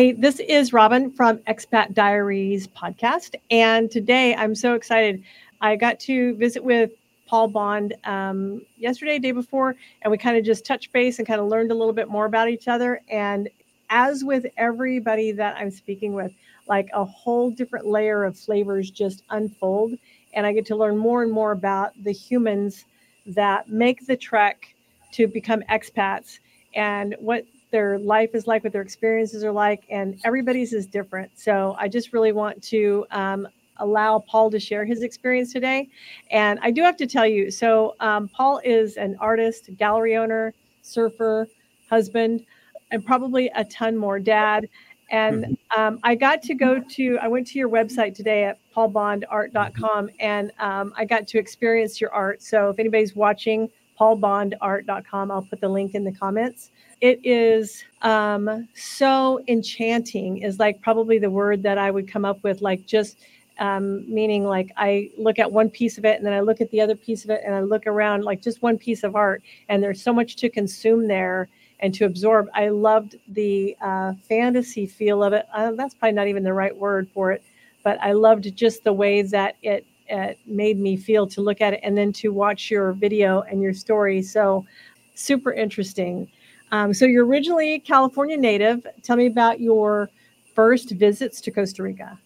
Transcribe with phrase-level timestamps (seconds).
[0.00, 3.34] Hey, this is Robin from Expat Diaries podcast.
[3.50, 5.22] And today I'm so excited.
[5.60, 6.92] I got to visit with
[7.26, 11.38] Paul Bond um, yesterday, day before, and we kind of just touched base and kind
[11.38, 13.02] of learned a little bit more about each other.
[13.10, 13.50] And
[13.90, 16.32] as with everybody that I'm speaking with,
[16.66, 19.92] like a whole different layer of flavors just unfold.
[20.32, 22.86] And I get to learn more and more about the humans
[23.26, 24.74] that make the trek
[25.12, 26.38] to become expats
[26.74, 31.30] and what their life is like, what their experiences are like, and everybody's is different.
[31.38, 35.88] So I just really want to um, allow Paul to share his experience today.
[36.30, 40.54] And I do have to tell you so, um, Paul is an artist, gallery owner,
[40.82, 41.48] surfer,
[41.88, 42.44] husband,
[42.90, 44.68] and probably a ton more dad.
[45.10, 45.80] And mm-hmm.
[45.80, 50.52] um, I got to go to, I went to your website today at paulbondart.com and
[50.60, 52.42] um, I got to experience your art.
[52.42, 53.68] So if anybody's watching,
[54.00, 56.70] paulbondart.com, I'll put the link in the comments.
[57.00, 62.42] It is um, so enchanting is like probably the word that i would come up
[62.42, 63.18] with like just
[63.58, 66.70] um, meaning like i look at one piece of it and then i look at
[66.70, 69.42] the other piece of it and i look around like just one piece of art
[69.68, 71.48] and there's so much to consume there
[71.82, 72.46] and to absorb.
[72.52, 75.46] I loved the uh, fantasy feel of it.
[75.50, 77.42] Uh, that's probably not even the right word for it
[77.82, 81.74] but i loved just the way that it, it made me feel to look at
[81.74, 84.66] it and then to watch your video and your story so
[85.14, 86.28] super interesting
[86.72, 88.86] um, so you're originally California native.
[89.02, 90.10] Tell me about your
[90.54, 92.18] first visits to Costa Rica.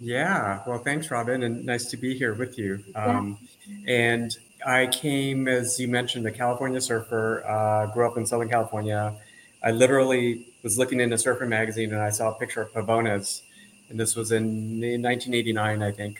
[0.00, 2.82] Yeah, well, thanks, Robin, and nice to be here with you.
[2.96, 3.94] Um, yeah.
[3.94, 7.44] And I came, as you mentioned, a California surfer.
[7.46, 9.14] Uh, grew up in Southern California.
[9.62, 13.42] I literally was looking in a surfer magazine and I saw a picture of Pavones,
[13.88, 16.18] and this was in 1989, I think.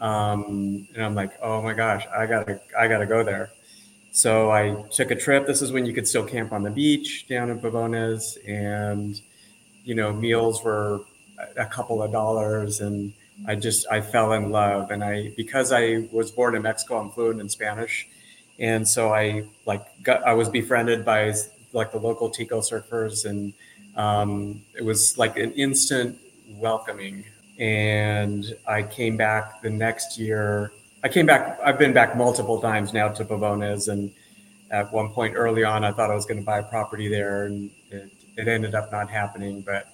[0.00, 3.50] Um, and I'm like, oh my gosh, I gotta, I gotta go there.
[4.12, 5.46] So I took a trip.
[5.46, 9.20] This is when you could still camp on the beach down in Pavones, and
[9.84, 11.02] you know meals were
[11.56, 13.12] a couple of dollars, and
[13.46, 14.90] I just I fell in love.
[14.90, 18.08] And I because I was born in Mexico, I'm fluent in Spanish,
[18.58, 21.32] and so I like got I was befriended by
[21.72, 23.52] like the local Tico surfers, and
[23.96, 26.18] um, it was like an instant
[26.48, 27.24] welcoming.
[27.60, 30.72] And I came back the next year
[31.02, 31.58] I came back.
[31.64, 34.12] I've been back multiple times now to Pavones, and
[34.70, 37.46] at one point early on, I thought I was going to buy a property there,
[37.46, 39.62] and it, it ended up not happening.
[39.62, 39.88] But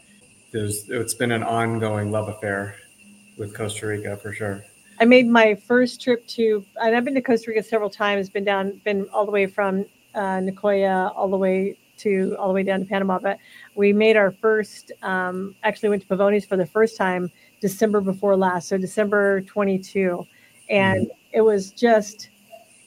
[0.52, 2.76] it's been an ongoing love affair
[3.38, 4.64] with Costa Rica for sure.
[4.98, 8.28] I made my first trip to, and I've been to Costa Rica several times.
[8.28, 9.84] Been down, been all the way from
[10.14, 13.20] uh, Nicoya all the way to all the way down to Panama.
[13.20, 13.38] But
[13.76, 14.90] we made our first.
[15.02, 17.30] Um, actually, went to Pavones for the first time
[17.60, 20.26] December before last, so December 22
[20.68, 21.16] and mm-hmm.
[21.32, 22.28] it was just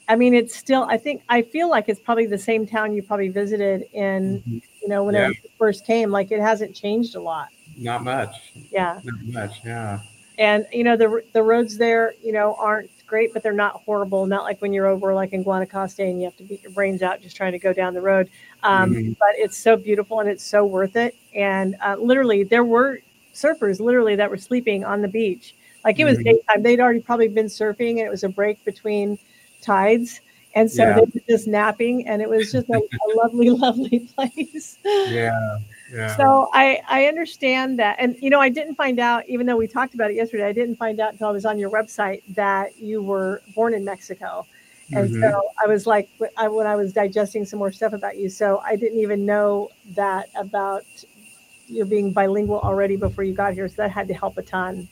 [0.10, 3.02] i mean it's still i think i feel like it's probably the same town you
[3.02, 4.58] probably visited in mm-hmm.
[4.82, 5.30] you know when yeah.
[5.30, 6.10] it first came.
[6.10, 7.50] Like it hasn't changed a lot.
[7.78, 8.54] Not much.
[8.72, 9.00] Yeah.
[9.04, 10.00] Not much yeah.
[10.40, 14.26] And you know the the roads there you know aren't great but they're not horrible.
[14.26, 17.04] Not like when you're over like in guanacaste and you have to beat your brains
[17.04, 18.30] out just trying to go down the road.
[18.64, 19.12] Um, mm-hmm.
[19.20, 21.16] but it's so beautiful and it's so worth it.
[21.36, 23.00] And uh, literally there were
[23.34, 26.36] surfers literally that were sleeping on the beach like it was mm-hmm.
[26.36, 26.64] daytime.
[26.64, 29.18] They'd already probably been surfing and it was a break between
[29.62, 30.22] tides.
[30.56, 30.96] And so yeah.
[30.96, 34.78] they were just napping and it was just a, a lovely, lovely place.
[34.84, 35.60] Yeah.
[35.92, 36.16] Yeah.
[36.18, 37.96] So I, I understand that.
[38.00, 40.54] And, you know, I didn't find out, even though we talked about it yesterday, I
[40.54, 44.46] didn't find out until I was on your website that you were born in Mexico.
[44.92, 45.22] And mm-hmm.
[45.22, 48.30] so I was like, when I was digesting some more stuff about you.
[48.30, 50.86] So I didn't even know that about
[51.70, 53.68] you being bilingual already before you got here.
[53.68, 54.88] So that had to help a ton.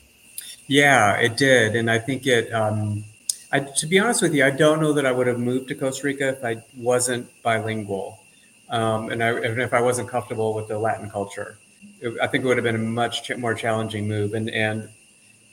[0.66, 2.52] Yeah, it did, and I think it.
[2.52, 3.04] Um,
[3.50, 5.74] I, to be honest with you, I don't know that I would have moved to
[5.74, 8.20] Costa Rica if I wasn't bilingual,
[8.68, 11.56] um, and, I, if I wasn't comfortable with the Latin culture.
[12.00, 14.34] It, I think it would have been a much ch- more challenging move.
[14.34, 14.88] And and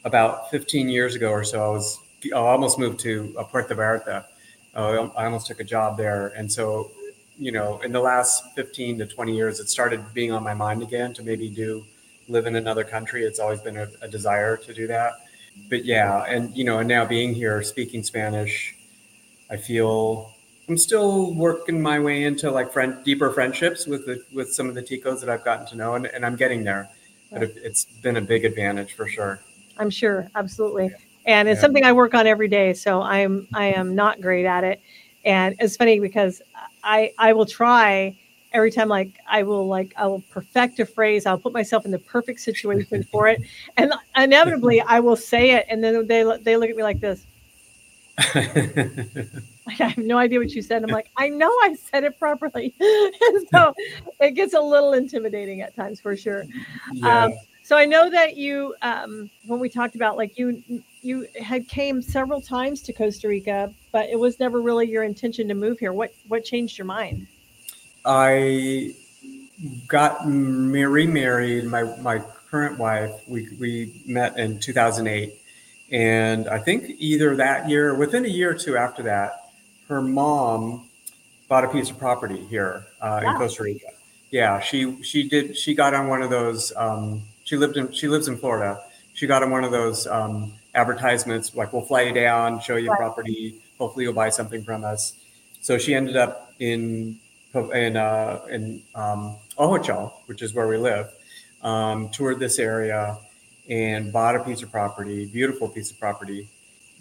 [0.03, 4.25] about 15 years ago or so, I was I almost moved to uh, Puerto Vallarta.
[4.75, 6.92] Uh, I almost took a job there, and so
[7.38, 10.82] you know, in the last 15 to 20 years, it started being on my mind
[10.82, 11.86] again to maybe do
[12.28, 13.24] live in another country.
[13.24, 15.14] It's always been a, a desire to do that.
[15.70, 18.76] But yeah, and you know, and now being here, speaking Spanish,
[19.50, 20.34] I feel
[20.68, 24.76] I'm still working my way into like friend deeper friendships with the with some of
[24.76, 26.90] the ticos that I've gotten to know, and, and I'm getting there.
[27.32, 29.40] But it, it's been a big advantage for sure.
[29.78, 30.92] I'm sure, absolutely,
[31.26, 31.62] and it's yeah.
[31.62, 32.74] something I work on every day.
[32.74, 34.82] So I'm I am not great at it,
[35.24, 36.42] and it's funny because
[36.86, 38.16] I I will try
[38.54, 41.92] every time like i will like i will perfect a phrase i'll put myself in
[41.92, 43.42] the perfect situation for it
[43.78, 47.26] and inevitably i will say it and then they they look at me like this
[49.68, 50.84] I have no idea what you said.
[50.84, 52.74] I'm like, I know I said it properly.
[52.80, 53.74] and so
[54.20, 56.46] it gets a little intimidating at times for sure.
[56.94, 57.26] Yeah.
[57.26, 57.34] Um,
[57.64, 60.62] so I know that you, um, when we talked about like you,
[61.02, 65.47] you had came several times to Costa Rica, but it was never really your intention
[65.47, 65.94] to move here.
[65.94, 67.27] What what changed your mind?
[68.03, 68.94] I
[69.88, 71.63] got remarried.
[71.63, 72.19] My my
[72.51, 73.13] current wife.
[73.25, 75.39] We we met in 2008,
[75.94, 79.51] and I think either that year, within a year or two after that,
[79.88, 80.89] her mom
[81.48, 83.31] bought a piece of property here uh, wow.
[83.31, 83.88] in Costa Rica.
[84.30, 85.56] Yeah, she she did.
[85.57, 86.74] She got on one of those.
[86.75, 87.94] Um, she lived in.
[87.94, 88.77] She lives in Florida.
[89.13, 92.89] She got on one of those um, advertisements like, "We'll fly you down, show you
[92.89, 92.98] right.
[92.98, 93.62] property.
[93.77, 95.13] Hopefully, you'll buy something from us."
[95.62, 97.19] So she ended up in
[97.74, 101.12] in uh, in um, Ojochal, which is where we live.
[101.62, 103.18] Um, toured this area
[103.69, 106.48] and bought a piece of property, beautiful piece of property,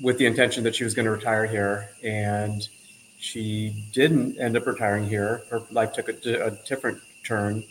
[0.00, 1.91] with the intention that she was going to retire here.
[2.03, 2.67] And
[3.19, 5.43] she didn't end up retiring here.
[5.50, 7.65] Her life took a, a different turn.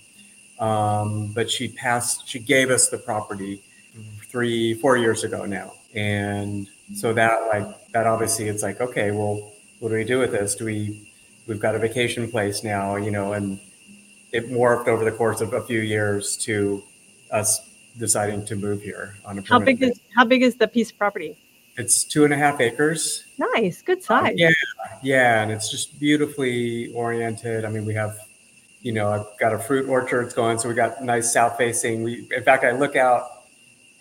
[0.59, 3.61] Um, but she passed, she gave us the property
[4.27, 5.73] three, four years ago now.
[5.95, 10.31] And so that, like, that obviously it's like, okay, well, what do we do with
[10.31, 10.55] this?
[10.55, 11.11] Do we,
[11.47, 13.59] we've got a vacation place now, you know, and
[14.31, 16.83] it morphed over the course of a few years to
[17.31, 17.69] us
[17.99, 20.97] deciding to move here on a how big is how big is the piece of
[20.97, 21.37] property?
[21.77, 23.23] It's two and a half acres.
[23.37, 24.31] Nice good um, size.
[24.31, 24.49] um, yeah
[25.03, 27.63] yeah and it's just beautifully oriented.
[27.65, 28.17] I mean we have
[28.81, 32.01] you know i've got a fruit orchards going so we got nice south facing.
[32.03, 33.32] We in fact i look out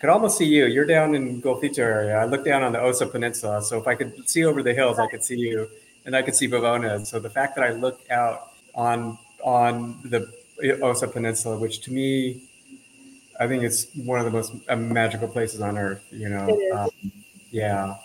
[0.03, 3.05] could almost see you you're down in golfito area i look down on the osa
[3.07, 5.65] peninsula so if i could see over the hills i could see you
[6.05, 10.29] and i could see Pavones so the fact that i look out on on the
[10.81, 12.41] osa peninsula which to me
[13.39, 16.03] I think it's one of the most uh, magical places on earth.
[16.11, 16.89] You know, um,
[17.51, 17.95] yeah,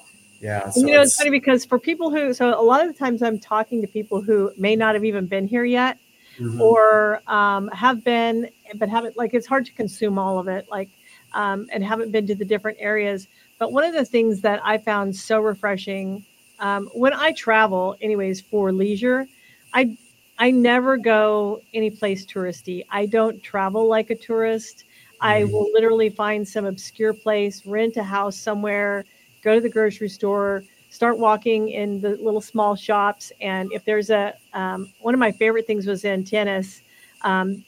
[0.41, 0.71] yeah.
[0.71, 2.99] So you know, it's, it's, funny because for people who, so a lot of the
[2.99, 5.99] times I'm talking to people who may not have even been here yet,
[6.39, 6.61] mm-hmm.
[6.61, 9.17] or um, have been but haven't.
[9.17, 10.89] Like it's hard to consume all of it, like,
[11.35, 13.29] um, and haven't been to the different areas.
[13.59, 16.25] But one of the things that I found so refreshing
[16.61, 19.27] um, when I travel, anyways, for leisure,
[19.73, 19.97] I
[20.39, 22.85] I never go any place touristy.
[22.91, 24.85] I don't travel like a tourist.
[25.21, 25.53] I mm-hmm.
[25.53, 29.05] will literally find some obscure place, rent a house somewhere,
[29.43, 33.33] go to the grocery store, start walking in the little small shops.
[33.41, 36.83] And if there's a, um, one of my favorite things was in Tenes.
[37.23, 37.65] Um,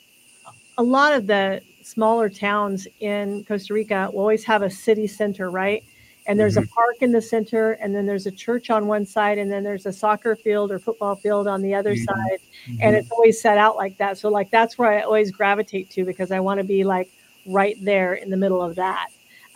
[0.78, 5.50] a lot of the smaller towns in Costa Rica will always have a city center,
[5.50, 5.84] right?
[6.26, 6.64] And there's mm-hmm.
[6.64, 9.64] a park in the center, and then there's a church on one side, and then
[9.64, 12.04] there's a soccer field or football field on the other mm-hmm.
[12.04, 12.38] side.
[12.68, 12.76] Mm-hmm.
[12.82, 14.18] And it's always set out like that.
[14.18, 17.10] So, like, that's where I always gravitate to because I want to be like
[17.46, 19.08] right there in the middle of that.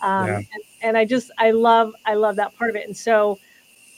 [0.03, 0.37] Um, yeah.
[0.37, 2.87] and, and I just I love I love that part of it.
[2.87, 3.38] And so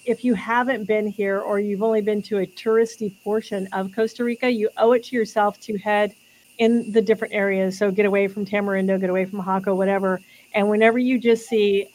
[0.05, 4.23] if you haven't been here or you've only been to a touristy portion of Costa
[4.23, 6.14] Rica, you owe it to yourself to head
[6.58, 7.79] in the different areas.
[7.79, 10.20] So get away from Tamarindo, get away from Jaco, whatever.
[10.55, 11.87] And whenever you just see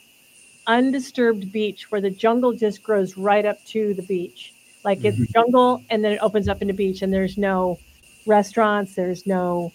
[0.68, 4.54] undisturbed beach where the jungle just grows right up to the beach,
[4.84, 5.24] like mm-hmm.
[5.24, 7.80] it's jungle and then it opens up into beach and there's no
[8.25, 9.72] restaurants, there's no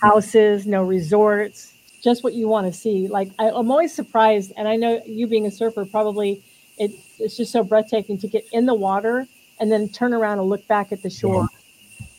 [0.00, 1.72] houses, no resorts,
[2.02, 3.08] just what you want to see.
[3.08, 6.42] Like I, am always surprised, and I know you being a surfer, probably
[6.78, 9.26] it, it's just so breathtaking to get in the water
[9.60, 11.48] and then turn around and look back at the shore.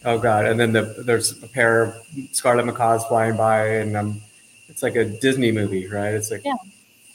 [0.05, 0.45] Oh God!
[0.45, 1.95] And then the, there's a pair of
[2.31, 4.21] scarlet macaws flying by, and um,
[4.67, 6.13] it's like a Disney movie, right?
[6.13, 6.55] It's like yeah.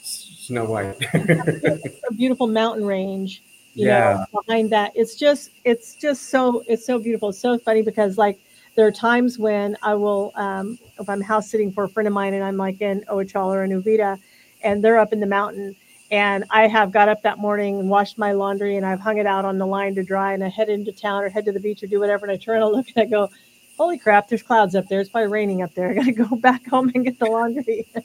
[0.01, 0.95] Snow White.
[1.13, 3.41] a beautiful mountain range
[3.73, 4.25] you yeah.
[4.31, 8.17] know behind that it's just it's just so it's so beautiful it's so funny because
[8.17, 8.39] like
[8.75, 12.13] there are times when I will, um, if I'm house sitting for a friend of
[12.13, 14.19] mine and I'm like in Ojochal or in Uvita
[14.63, 15.75] and they're up in the mountain
[16.11, 19.25] and I have got up that morning and washed my laundry and I've hung it
[19.25, 21.59] out on the line to dry and I head into town or head to the
[21.59, 23.29] beach or do whatever and I turn and look and I go,
[23.77, 25.01] holy crap, there's clouds up there.
[25.01, 25.89] It's probably raining up there.
[25.89, 27.87] I got to go back home and get the laundry.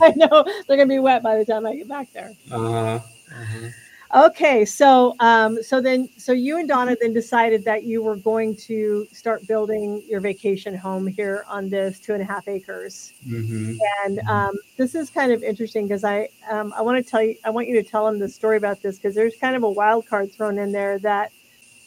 [0.00, 2.32] I know they're going to be wet by the time I get back there.
[2.50, 3.00] Uh-huh.
[3.32, 3.68] Uh-huh.
[4.12, 8.56] Okay, so um, so then so you and Donna then decided that you were going
[8.56, 13.76] to start building your vacation home here on this two and a half acres, mm-hmm.
[14.04, 14.28] and mm-hmm.
[14.28, 17.50] um, this is kind of interesting because I um, I want to tell you I
[17.50, 20.08] want you to tell them the story about this because there's kind of a wild
[20.08, 21.30] card thrown in there that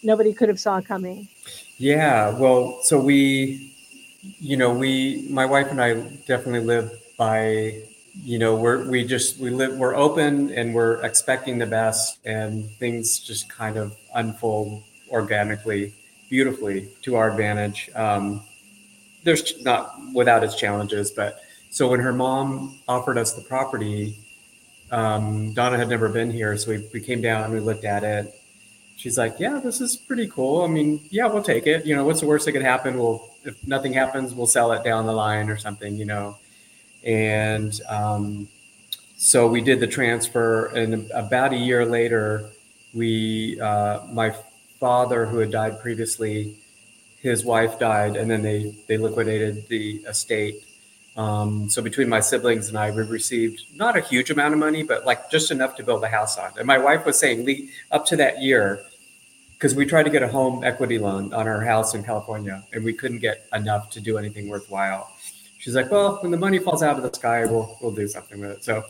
[0.01, 1.27] nobody could have saw coming.
[1.77, 3.73] Yeah, well, so we,
[4.39, 7.83] you know, we my wife and I definitely live by
[8.21, 12.69] you know we're we just we live we're open and we're expecting the best and
[12.77, 15.93] things just kind of unfold organically
[16.29, 18.43] beautifully to our advantage um,
[19.23, 24.19] there's not without its challenges but so when her mom offered us the property
[24.91, 28.03] um, donna had never been here so we, we came down and we looked at
[28.03, 28.33] it
[28.95, 30.61] she's like, yeah, this is pretty cool.
[30.61, 31.85] I mean, yeah, we'll take it.
[31.85, 32.97] You know, what's the worst that could happen?
[32.97, 36.37] We'll, if nothing happens, we'll sell it down the line or something, you know.
[37.03, 38.47] And um,
[39.17, 40.67] so we did the transfer.
[40.67, 42.49] And about a year later,
[42.93, 44.35] we, uh, my
[44.79, 46.57] father, who had died previously,
[47.19, 50.65] his wife died, and then they, they liquidated the estate.
[51.15, 54.83] Um, so between my siblings and I, we received not a huge amount of money,
[54.83, 56.51] but like just enough to build a house on.
[56.57, 58.83] And my wife was saying, up to that year,
[59.53, 62.83] because we tried to get a home equity loan on our house in California and
[62.83, 65.09] we couldn't get enough to do anything worthwhile.
[65.63, 68.37] She's like, well, when the money falls out of the sky, we'll we'll do something
[68.41, 68.63] with it.
[68.65, 68.83] So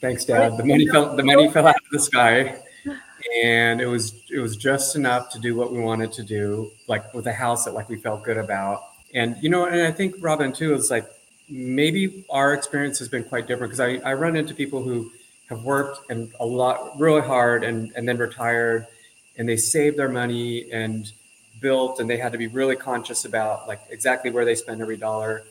[0.00, 0.56] thanks, Dad.
[0.56, 2.56] The money fell the money fell out of the sky.
[3.44, 7.14] And it was it was just enough to do what we wanted to do, like
[7.14, 8.82] with a house that like we felt good about.
[9.14, 11.08] And you know, and I think Robin too is like
[11.48, 15.12] maybe our experience has been quite different because I, I run into people who
[15.48, 18.88] have worked and a lot really hard and, and then retired
[19.36, 21.12] and they saved their money and
[21.60, 24.96] built and they had to be really conscious about like exactly where they spend every
[24.96, 25.44] dollar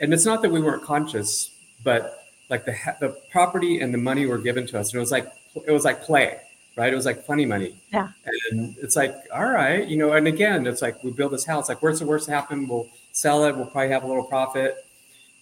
[0.00, 1.50] and it's not that we weren't conscious
[1.84, 5.12] but like the the property and the money were given to us and it was
[5.12, 5.32] like
[5.66, 6.40] it was like play
[6.76, 6.92] right?
[6.92, 7.74] It was like funny money.
[7.92, 8.10] Yeah.
[8.52, 11.68] And it's like all right you know and again it's like we build this house
[11.68, 14.86] like where's the worst happen we'll sell it we'll probably have a little profit.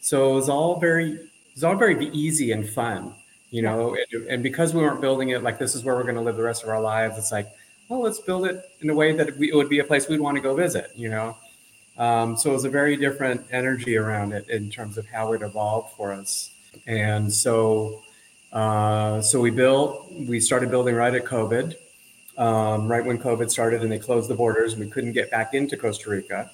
[0.00, 3.14] So it was all very it was all very easy and fun
[3.50, 3.96] you know?
[4.12, 6.36] And, and because we weren't building it like this is where we're going to live
[6.36, 7.48] the rest of our lives it's like
[7.88, 10.20] well, let's build it in a way that we, it would be a place we'd
[10.20, 11.36] want to go visit, you know?
[11.98, 15.42] Um, so it was a very different energy around it in terms of how it
[15.42, 16.50] evolved for us.
[16.86, 18.02] And so,
[18.52, 21.74] uh, so we built, we started building right at COVID,
[22.36, 25.54] um, right when COVID started and they closed the borders and we couldn't get back
[25.54, 26.50] into Costa Rica.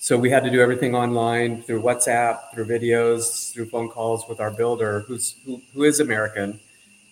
[0.00, 4.40] So we had to do everything online through WhatsApp, through videos, through phone calls with
[4.40, 6.60] our builder, who's who, who is American,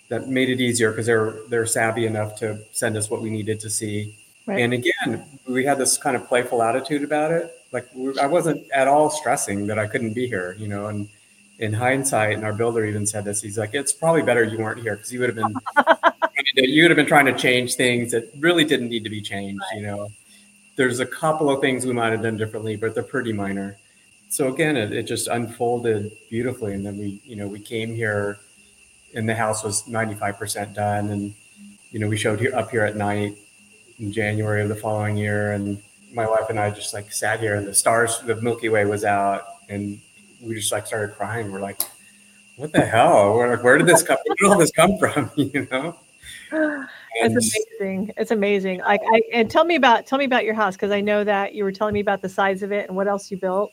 [0.09, 3.59] that made it easier because they're they're savvy enough to send us what we needed
[3.61, 4.17] to see.
[4.47, 4.61] Right.
[4.61, 7.56] And again, we had this kind of playful attitude about it.
[7.77, 10.87] Like I wasn't at all stressing that I couldn't be here, you know.
[10.87, 11.09] And
[11.59, 13.43] in hindsight, and our builder even said this.
[13.43, 15.55] He's like, "It's probably better you weren't here because you would have been
[16.57, 19.63] you would have been trying to change things that really didn't need to be changed."
[19.75, 20.09] You know,
[20.77, 23.77] there's a couple of things we might have done differently, but they're pretty minor.
[24.29, 28.39] So again, it, it just unfolded beautifully, and then we, you know, we came here
[29.17, 31.11] and the house was 95% done.
[31.11, 31.35] And,
[31.91, 33.37] you know, we showed here up here at night
[33.99, 35.53] in January of the following year.
[35.53, 35.83] And
[36.13, 39.05] my wife and I just like sat here and the stars, the Milky Way was
[39.05, 39.45] out.
[39.69, 40.01] And
[40.41, 41.51] we just like started crying.
[41.51, 41.81] We're like,
[42.57, 43.35] what the hell?
[43.35, 44.19] We're like, where did this come?
[44.25, 45.31] Where did all this come from?
[45.37, 45.97] you know?
[46.53, 46.89] And,
[47.37, 48.13] it's amazing.
[48.17, 48.81] It's amazing.
[48.81, 51.55] Like I and tell me about tell me about your house because I know that
[51.55, 53.73] you were telling me about the size of it and what else you built.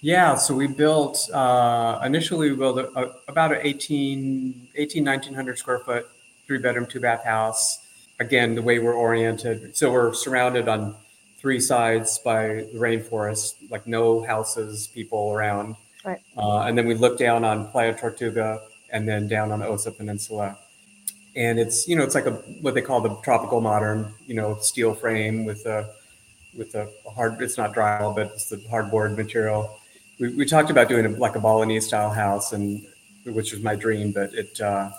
[0.00, 5.58] Yeah, so we built uh, initially we built a, a, about an 18, 18, 1900
[5.58, 6.08] square foot,
[6.46, 7.84] three bedroom, two bath house.
[8.20, 9.76] Again, the way we're oriented.
[9.76, 10.94] So we're surrounded on
[11.38, 15.76] three sides by the rainforest, like no houses, people around.
[16.04, 16.20] Right.
[16.36, 20.58] Uh, and then we look down on Playa Tortuga and then down on Osa Peninsula.
[21.36, 24.58] And it's, you know, it's like a, what they call the tropical modern, you know,
[24.60, 25.94] steel frame with a,
[26.56, 29.78] with a hard, it's not drywall, but it's the hardboard material
[30.18, 32.84] we, we talked about doing a, like a Balinese style house, and
[33.24, 34.90] which was my dream, but it, uh,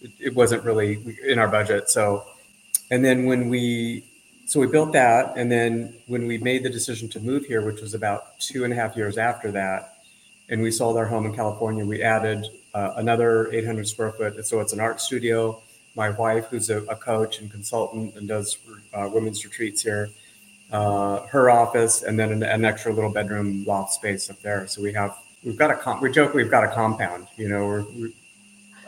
[0.00, 1.90] it, it wasn't really in our budget.
[1.90, 2.24] So,
[2.90, 4.04] and then when we
[4.48, 7.82] so we built that, and then when we made the decision to move here, which
[7.82, 9.98] was about two and a half years after that,
[10.48, 14.46] and we sold our home in California, we added uh, another 800 square foot.
[14.46, 15.60] So it's an art studio.
[15.96, 18.56] My wife, who's a, a coach and consultant and does
[18.94, 20.08] uh, women's retreats here,
[20.72, 24.66] uh, her office, and then an, an, extra little bedroom loft space up there.
[24.66, 25.14] So we have
[25.44, 27.26] we've got a com- we joke we've got a compound.
[27.36, 28.12] You know, we're, we're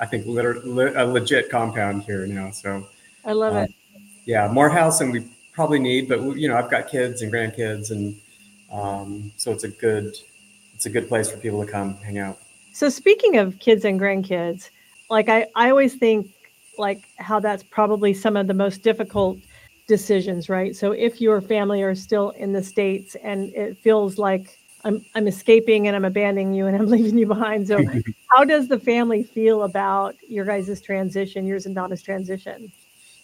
[0.01, 2.51] I think literally a legit compound here now.
[2.51, 2.89] So
[3.27, 3.75] I love it.
[4.25, 5.27] Yeah, more house than we
[5.61, 8.19] probably need, but you know, I've got kids and grandkids, and
[8.73, 10.17] um, so it's a good
[10.73, 12.39] it's a good place for people to come hang out.
[12.73, 14.71] So speaking of kids and grandkids,
[15.11, 16.31] like I, I always think
[16.79, 19.37] like how that's probably some of the most difficult
[19.87, 20.75] decisions, right?
[20.75, 25.29] So if your family are still in the States and it feels like I'm, I'm
[25.29, 27.69] escaping and I'm abandoning you and I'm leaving you behind.
[27.69, 27.85] So
[28.31, 32.73] how does the family feel about your guys' transition, yours and Donna's transition?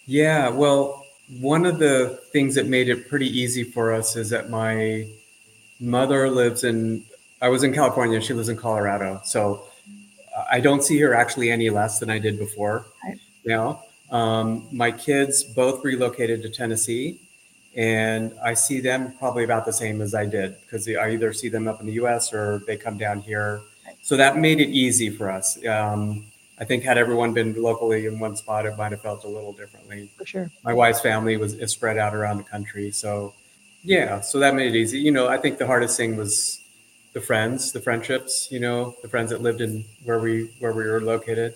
[0.05, 1.06] Yeah, well,
[1.39, 5.07] one of the things that made it pretty easy for us is that my
[5.79, 7.03] mother lives in,
[7.41, 9.21] I was in California, she lives in Colorado.
[9.23, 9.67] So
[10.49, 12.85] I don't see her actually any less than I did before.
[13.03, 13.19] Right.
[13.43, 13.81] You know?
[14.09, 17.19] Um, my kids both relocated to Tennessee,
[17.75, 21.49] and I see them probably about the same as I did because I either see
[21.49, 22.33] them up in the U.S.
[22.33, 23.61] or they come down here.
[24.01, 25.63] So that made it easy for us.
[25.65, 26.25] Um,
[26.59, 29.53] I think had everyone been locally in one spot, it might have felt a little
[29.53, 30.09] differently.
[30.17, 30.51] For sure.
[30.63, 33.33] My wife's family was is spread out around the country, so
[33.83, 34.99] yeah, so that made it easy.
[34.99, 36.61] You know, I think the hardest thing was
[37.13, 38.47] the friends, the friendships.
[38.51, 41.53] You know, the friends that lived in where we where we were located.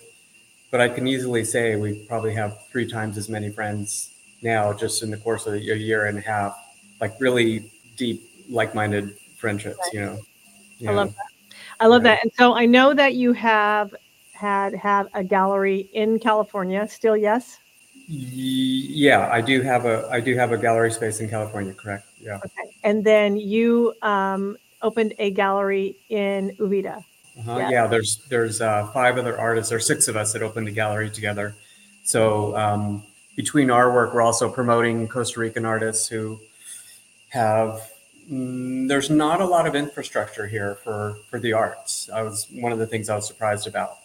[0.70, 5.02] But I can easily say we probably have three times as many friends now, just
[5.02, 6.56] in the course of a year and a half.
[7.00, 9.78] Like really deep, like-minded friendships.
[9.78, 9.92] Right.
[9.94, 10.18] You know.
[10.78, 10.98] You I know.
[10.98, 11.26] love that.
[11.80, 12.14] I love yeah.
[12.14, 12.22] that.
[12.22, 13.94] And so I know that you have
[14.42, 16.86] had had a gallery in California.
[16.88, 17.58] Still, yes.
[18.08, 21.72] Yeah, I do have a I do have a gallery space in California.
[21.72, 22.06] Correct.
[22.20, 22.40] Yeah.
[22.44, 22.76] Okay.
[22.82, 26.96] And then you um, opened a gallery in Uvita.
[27.38, 27.56] Uh-huh.
[27.58, 27.70] Yeah.
[27.70, 27.86] yeah.
[27.86, 31.54] There's there's uh, five other artists or six of us that opened a gallery together.
[32.02, 33.04] So um,
[33.36, 36.40] between our work, we're also promoting Costa Rican artists who
[37.28, 37.80] have
[38.28, 42.10] mm, there's not a lot of infrastructure here for for the arts.
[42.12, 44.01] I was one of the things I was surprised about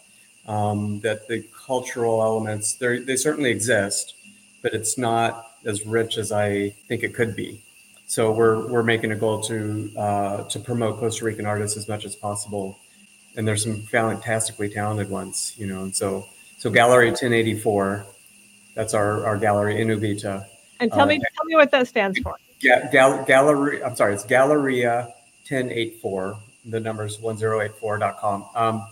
[0.48, 4.14] um, that the cultural elements they certainly exist,
[4.62, 7.62] but it's not as rich as I think it could be.
[8.06, 12.06] So we're we're making a goal to uh, to promote Costa Rican artists as much
[12.06, 12.78] as possible,
[13.36, 15.82] and there's some fantastically talented ones, you know.
[15.82, 16.26] And so
[16.56, 18.06] so Gallery 1084,
[18.74, 20.46] that's our our gallery in Uvita.
[20.80, 22.36] And tell uh, me tell me what that stands for.
[22.62, 25.12] Ga- gal- gallery, I'm sorry, it's Galleria
[25.48, 26.38] 1084.
[26.64, 28.46] The number is 1084.com.
[28.54, 28.86] Um,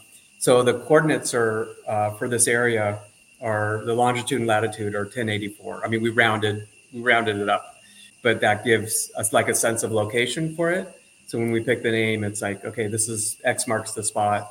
[0.47, 3.01] so the coordinates are uh, for this area
[3.41, 5.85] are the longitude and latitude are 1084.
[5.85, 7.75] I mean, we rounded we rounded it up,
[8.23, 10.87] but that gives us like a sense of location for it.
[11.27, 14.49] So when we pick the name, it's like okay, this is X marks the spot,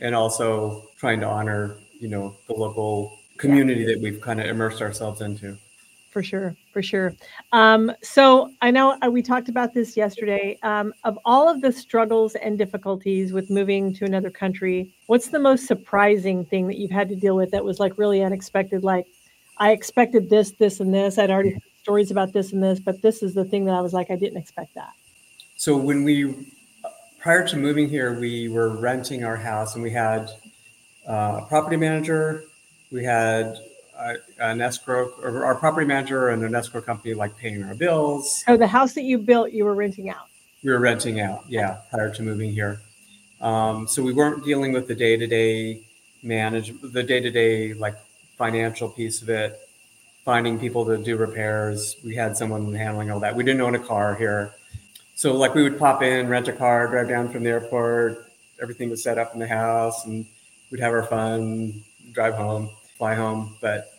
[0.00, 3.94] and also trying to honor you know the local community yeah.
[3.94, 5.56] that we've kind of immersed ourselves into
[6.10, 7.14] for sure for sure.
[7.52, 10.58] Um, so i know uh, we talked about this yesterday.
[10.62, 15.38] Um, of all of the struggles and difficulties with moving to another country what's the
[15.38, 18.82] most surprising thing that you've had to deal with that was like really unexpected?
[18.84, 19.06] Like
[19.58, 21.18] i expected this this and this.
[21.18, 23.80] I'd already heard stories about this and this but this is the thing that i
[23.80, 24.92] was like i didn't expect that.
[25.56, 26.48] So when we
[27.20, 30.30] prior to moving here we were renting our house and we had
[31.08, 32.44] uh, a property manager
[32.90, 33.56] we had
[34.38, 38.42] an escrow or our property manager and an escrow company like paying our bills.
[38.48, 40.26] Oh, the house that you built, you were renting out.
[40.62, 42.80] We were renting out, yeah, prior to moving here.
[43.40, 45.82] Um, so we weren't dealing with the day to day
[46.22, 47.96] manage the day to day like
[48.36, 49.58] financial piece of it,
[50.24, 51.96] finding people to do repairs.
[52.04, 53.34] We had someone handling all that.
[53.34, 54.52] We didn't own a car here,
[55.14, 58.26] so like we would pop in, rent a car, drive down from the airport.
[58.60, 60.26] Everything was set up in the house, and
[60.70, 61.82] we'd have our fun,
[62.12, 62.68] drive home
[63.00, 63.56] fly home.
[63.62, 63.90] But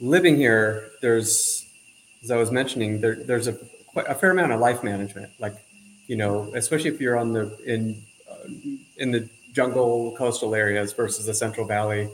[0.00, 1.66] living here, there's,
[2.22, 3.56] as I was mentioning, there, there's a,
[3.96, 5.30] a fair amount of life management.
[5.38, 5.54] Like,
[6.06, 8.48] you know, especially if you're on the in uh,
[8.98, 12.08] in the jungle coastal areas versus the Central Valley.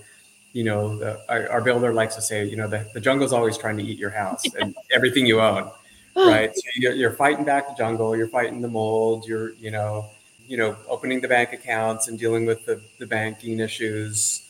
[0.53, 3.59] You know, the, our, our, builder likes to say, you know, the, the jungle's always
[3.59, 5.69] trying to eat your house and everything you own,
[6.15, 6.55] right?
[6.55, 10.09] So you're, you're fighting back the jungle, you're fighting the mold, you're, you know,
[10.47, 14.44] you know, opening the bank accounts and dealing with the, the banking issues,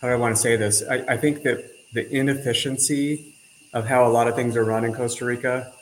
[0.00, 0.82] how do I want to say this?
[0.88, 3.34] I, I think that the inefficiency
[3.72, 5.72] of how a lot of things are run in Costa Rica,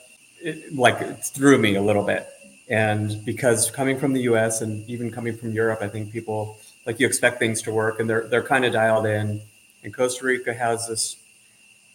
[0.41, 2.27] it, like it threw me a little bit.
[2.69, 4.61] And because coming from the U.S.
[4.61, 8.09] and even coming from Europe, I think people like you expect things to work, and
[8.09, 9.41] they're they're kind of dialed in.
[9.83, 11.15] And Costa Rica has this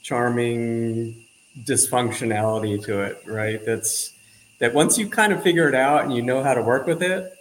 [0.03, 1.25] charming
[1.63, 3.65] dysfunctionality to it, right?
[3.65, 4.15] That's
[4.59, 7.03] that once you kind of figure it out and you know how to work with
[7.03, 7.34] it,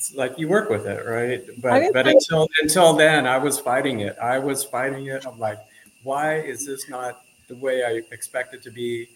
[0.00, 1.42] it's like you work with it, right?
[1.60, 4.16] But but until until then, I was fighting it.
[4.18, 5.26] I was fighting it.
[5.26, 5.58] I'm like,
[6.04, 9.10] why is this not the way I expect it to be?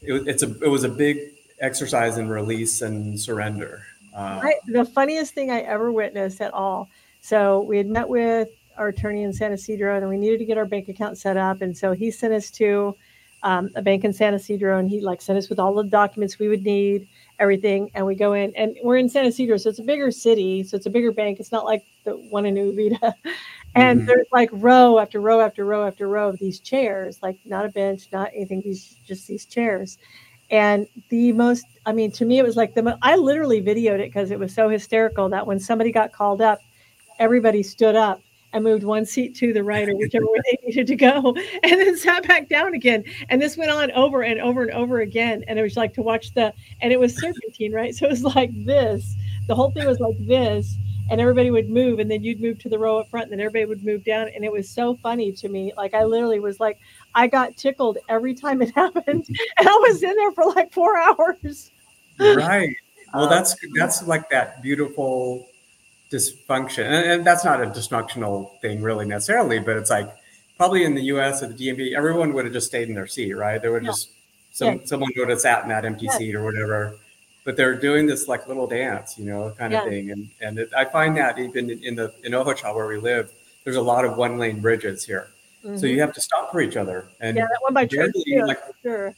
[0.00, 1.18] It, it's a it was a big
[1.60, 3.82] exercise in release and surrender.
[4.14, 6.88] Um, I, the funniest thing I ever witnessed at all.
[7.20, 10.56] So we had met with our attorney in San Isidro, and we needed to get
[10.56, 12.96] our bank account set up, and so he sent us to
[13.44, 16.38] um, a bank in San Isidro, and he like sent us with all the documents
[16.38, 17.06] we would need
[17.38, 20.64] everything and we go in and we're in San Isidro, so it's a bigger city,
[20.64, 21.38] so it's a bigger bank.
[21.38, 23.12] It's not like the one in Uvita.
[23.74, 24.06] and mm-hmm.
[24.06, 27.68] there's like row after row after row after row of these chairs, like not a
[27.68, 29.98] bench, not anything, these just these chairs.
[30.50, 34.00] And the most, I mean, to me, it was like the most, I literally videoed
[34.00, 36.60] it because it was so hysterical that when somebody got called up,
[37.18, 38.20] everybody stood up
[38.54, 41.72] I moved one seat to the right or whichever way they needed to go, and
[41.72, 43.04] then sat back down again.
[43.28, 45.44] And this went on over and over and over again.
[45.48, 47.94] And it was like to watch the, and it was serpentine, right?
[47.94, 49.14] So it was like this.
[49.48, 50.76] The whole thing was like this,
[51.10, 53.40] and everybody would move, and then you'd move to the row up front, and then
[53.40, 54.28] everybody would move down.
[54.34, 55.72] And it was so funny to me.
[55.76, 56.78] Like I literally was like,
[57.14, 59.26] I got tickled every time it happened,
[59.58, 61.70] and I was in there for like four hours.
[62.18, 62.76] Right.
[63.12, 65.48] Well, um, that's that's like that beautiful
[66.14, 70.14] dysfunction, and, and, that's not a dysfunctional thing really necessarily, but it's like
[70.56, 71.42] probably in the U.S.
[71.42, 73.60] or the DMV, everyone would have just stayed in their seat, right?
[73.60, 73.90] There would yeah.
[73.90, 74.10] just
[74.52, 74.84] some yeah.
[74.84, 76.16] someone would have sat in that empty yeah.
[76.16, 76.96] seat or whatever.
[77.44, 80.70] But they're doing this like little dance, you know, kind of thing, and and it,
[80.74, 83.30] I find that even in the in Ojochal where we live,
[83.64, 85.28] there's a lot of one lane bridges here,
[85.62, 85.76] mm-hmm.
[85.76, 87.06] so you have to stop for each other.
[87.20, 88.14] And yeah, that one by church,
[88.46, 89.14] like, sure.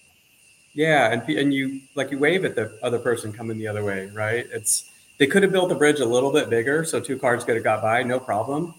[0.74, 4.10] Yeah, and and you like you wave at the other person coming the other way,
[4.12, 4.44] right?
[4.50, 7.54] It's they could have built the bridge a little bit bigger so two cars could
[7.54, 8.74] have got by, no problem.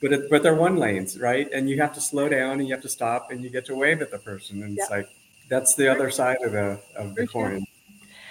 [0.00, 1.48] But it, but they're one lanes, right?
[1.52, 3.74] And you have to slow down and you have to stop and you get to
[3.74, 4.62] wave at the person.
[4.62, 5.08] And it's like
[5.48, 7.66] that's the other side of the of the coin.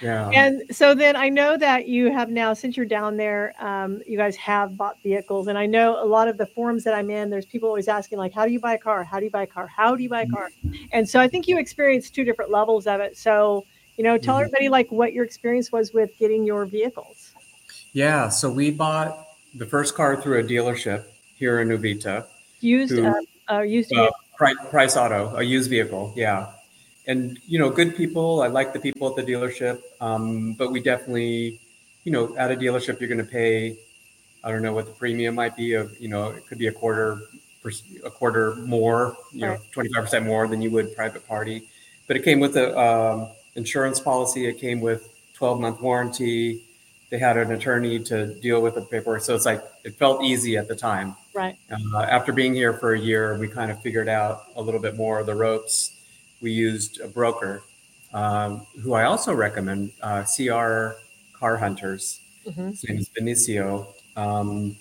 [0.02, 0.30] Yeah.
[0.30, 4.18] And so then I know that you have now, since you're down there, um, you
[4.18, 5.48] guys have bought vehicles.
[5.48, 8.20] And I know a lot of the forums that I'm in, there's people always asking,
[8.20, 9.04] like, how do you buy a car?
[9.04, 9.68] How do you buy a car?
[9.68, 10.50] How do you buy a car?
[10.92, 13.18] And so I think you experienced two different levels of it.
[13.18, 13.66] So,
[13.98, 14.44] you know, tell mm-hmm.
[14.44, 17.27] everybody like what your experience was with getting your vehicles.
[17.94, 22.26] Yeah, so we bought the first car through a dealership here in Uvita.
[22.60, 26.14] Used, who, uh, uh, used uh, Price, Price Auto, a used vehicle.
[26.16, 26.52] Yeah,
[27.08, 28.42] and you know, good people.
[28.42, 31.60] I like the people at the dealership, um, but we definitely,
[32.04, 33.78] you know, at a dealership, you're going to pay.
[34.44, 35.74] I don't know what the premium might be.
[35.74, 37.20] Of you know, it could be a quarter,
[38.04, 39.16] a quarter more.
[39.32, 41.64] You know, twenty five percent more than you would private party.
[42.08, 44.46] But it came with a um, insurance policy.
[44.48, 46.67] It came with twelve month warranty
[47.10, 49.22] they had an attorney to deal with the paperwork.
[49.22, 51.16] So it's like it felt easy at the time.
[51.34, 51.58] Right.
[51.72, 54.96] Uh, after being here for a year, we kind of figured out a little bit
[54.96, 55.96] more of the ropes.
[56.42, 57.64] We used a broker
[58.14, 61.00] um, who I also recommend, uh, CR
[61.34, 62.22] Car Hunters.
[62.46, 62.68] Mm-hmm.
[62.70, 63.94] His name is Benicio.
[64.16, 64.76] Um,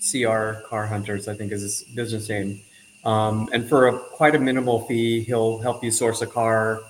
[0.00, 2.60] CR Car Hunters, I think is his business name.
[3.04, 6.82] Um, and for a, quite a minimal fee, he'll help you source a car.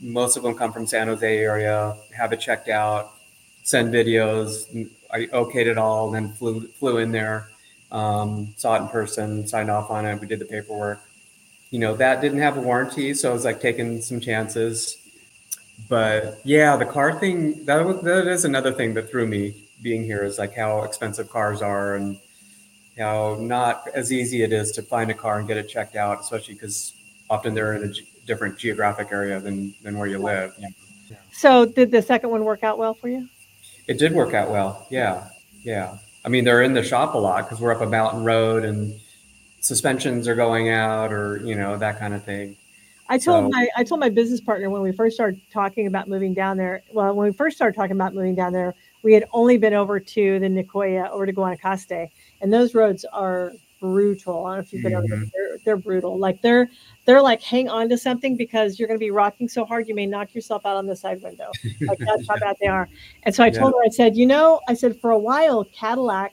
[0.00, 3.11] Most of them come from San Jose area, have it checked out,
[3.62, 4.88] send videos.
[5.10, 7.48] I okayed it all, then flew flew in there,
[7.90, 10.20] um, saw it in person, signed off on it.
[10.20, 11.00] We did the paperwork.
[11.70, 14.98] You know that didn't have a warranty, so I was like taking some chances.
[15.88, 20.04] But yeah, the car thing that was, that is another thing that threw me being
[20.04, 22.18] here is like how expensive cars are and
[22.98, 26.20] how not as easy it is to find a car and get it checked out,
[26.20, 26.92] especially because
[27.30, 30.54] often they're in a g- different geographic area than than where you live.
[30.58, 31.16] You know?
[31.32, 33.28] So, did the second one work out well for you?
[33.86, 34.86] It did work out well.
[34.90, 35.28] Yeah.
[35.62, 35.98] Yeah.
[36.24, 38.98] I mean, they're in the shop a lot because we're up a mountain road and
[39.60, 42.56] suspensions are going out or, you know, that kind of thing.
[43.08, 46.08] I told so, my I told my business partner when we first started talking about
[46.08, 46.82] moving down there.
[46.92, 50.00] Well, when we first started talking about moving down there, we had only been over
[50.00, 52.08] to the Nicoya over to Guanacaste,
[52.40, 54.46] and those roads are brutal.
[54.46, 55.12] I don't know if you've been mm-hmm.
[55.12, 55.30] over there.
[55.34, 56.16] They're, they're brutal.
[56.16, 56.70] Like they're
[57.04, 59.94] they're like hang on to something because you're going to be rocking so hard you
[59.94, 61.50] may knock yourself out on the side window.
[61.80, 62.88] Like that's how bad they are.
[63.24, 66.32] And so I told her, I said, you know, I said for a while Cadillac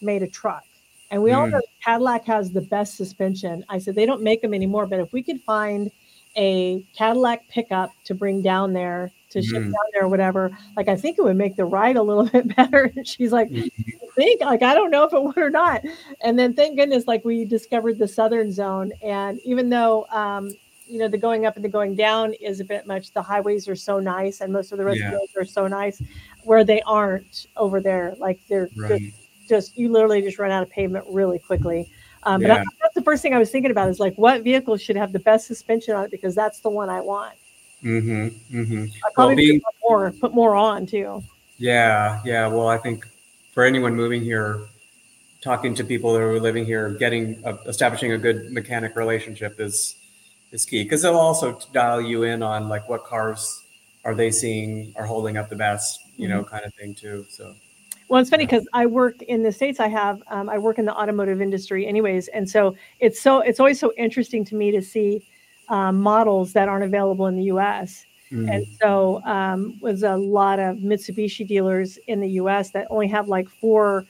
[0.00, 0.64] made a truck,
[1.10, 1.36] and we mm.
[1.36, 3.62] all know Cadillac has the best suspension.
[3.68, 5.90] I said they don't make them anymore, but if we could find
[6.36, 9.64] a Cadillac pickup to bring down there to ship mm.
[9.64, 12.56] down there or whatever, like I think it would make the ride a little bit
[12.56, 12.90] better.
[12.96, 14.05] And she's like, mm-hmm.
[14.16, 15.82] Think like I don't know if it would or not.
[16.22, 18.92] And then thank goodness, like we discovered the southern zone.
[19.02, 20.50] And even though um,
[20.88, 23.68] you know the going up and the going down is a bit much, the highways
[23.68, 25.12] are so nice and most of the rest yeah.
[25.12, 26.02] roads are so nice
[26.42, 28.16] where they aren't over there.
[28.18, 29.00] Like they're right.
[29.00, 31.88] just, just you literally just run out of pavement really quickly.
[32.22, 32.54] Um, but yeah.
[32.54, 35.12] I, that's the first thing I was thinking about is like what vehicle should have
[35.12, 37.34] the best suspension on it because that's the one I want.
[37.84, 38.58] Mm-hmm.
[38.58, 38.84] Mm-hmm.
[39.04, 41.22] I probably well, being, put more put more on too.
[41.58, 42.48] Yeah, yeah.
[42.48, 43.06] Well, I think
[43.56, 44.68] for anyone moving here,
[45.40, 49.96] talking to people that are living here, getting uh, establishing a good mechanic relationship is
[50.52, 53.64] is key because they'll also dial you in on like what cars
[54.04, 56.50] are they seeing are holding up the best, you know, mm-hmm.
[56.50, 57.24] kind of thing too.
[57.30, 57.54] So.
[58.08, 59.80] Well, it's funny because I work in the states.
[59.80, 63.58] I have um, I work in the automotive industry, anyways, and so it's so it's
[63.58, 65.26] always so interesting to me to see
[65.70, 68.04] um, models that aren't available in the U.S.
[68.32, 68.52] Mm.
[68.52, 72.70] And so um, was a lot of Mitsubishi dealers in the U.S.
[72.70, 74.06] that only have like four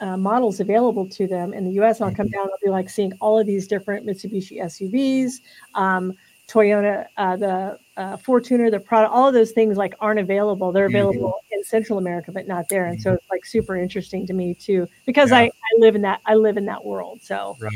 [0.00, 2.00] uh, models available to them in the U.S.
[2.00, 2.32] And I'll come mm-hmm.
[2.32, 5.34] down, I'll be like seeing all of these different Mitsubishi SUVs,
[5.74, 6.12] um,
[6.48, 10.72] Toyota, uh, the uh, Fortuner, the Prado, all of those things like aren't available.
[10.72, 10.96] They're mm-hmm.
[10.96, 11.58] available mm-hmm.
[11.58, 12.86] in Central America, but not there.
[12.86, 13.16] And so mm-hmm.
[13.16, 15.38] it's like super interesting to me too, because yeah.
[15.38, 17.20] I, I live in that I live in that world.
[17.22, 17.72] So right,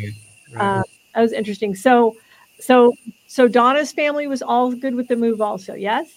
[0.53, 0.79] right.
[0.79, 0.83] Uh,
[1.15, 1.75] that was interesting.
[1.77, 2.17] So
[2.59, 2.95] so
[3.27, 6.15] so Donna's family was all good with the move also, yes?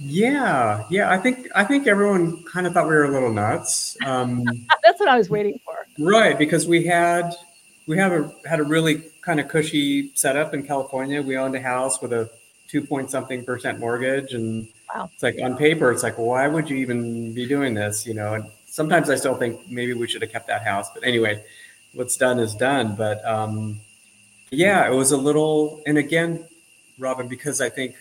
[0.00, 1.10] Yeah, yeah.
[1.10, 3.96] I think I think everyone kind of thought we were a little nuts.
[4.04, 4.44] Um,
[4.84, 5.74] That's what I was waiting for.
[5.98, 7.32] Right, because we had
[7.86, 11.22] we have a had a really kind of cushy setup in California.
[11.22, 12.30] We owned a house with a
[12.68, 15.10] two point something percent mortgage, and wow.
[15.12, 18.06] it's like on paper, it's like, why would you even be doing this?
[18.06, 20.88] You know, and sometimes I still think maybe we should have kept that house.
[20.92, 21.44] But anyway,
[21.92, 22.96] what's done is done.
[22.96, 23.80] But um,
[24.54, 26.46] yeah, it was a little, and again,
[26.98, 27.96] Robin, because I think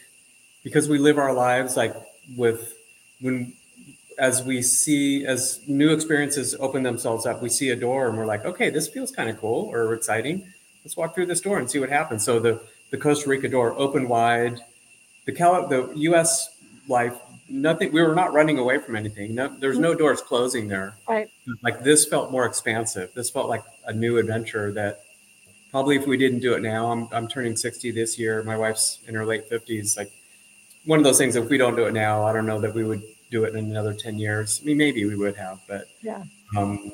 [0.64, 1.94] because we live our lives like
[2.38, 2.74] with
[3.20, 3.54] when
[4.20, 8.26] as we see as new experiences open themselves up, we see a door and we're
[8.26, 10.48] like, okay, this feels kind of cool or exciting.
[10.84, 12.24] Let's walk through this door and see what happens.
[12.24, 12.62] So the
[12.92, 14.60] the Costa Rica door opened wide.
[15.26, 16.58] The Cal the U.S.
[16.88, 17.18] life
[17.50, 17.92] nothing.
[17.92, 19.36] We were not running away from anything.
[19.36, 20.00] No, there's no mm-hmm.
[20.00, 20.96] doors closing there.
[21.08, 21.30] Right.
[21.62, 23.14] Like this felt more expansive.
[23.14, 25.04] This felt like a new adventure that
[25.74, 28.44] probably if we didn't do it now, I'm I'm turning 60 this year.
[28.44, 29.98] My wife's in her late 50s.
[29.98, 30.12] Like
[30.86, 31.36] one of those things.
[31.36, 33.66] If we don't do it now, I don't know that we would do it in
[33.66, 34.60] another 10 years.
[34.62, 36.24] I mean, maybe we would have, but yeah.
[36.56, 36.92] Um,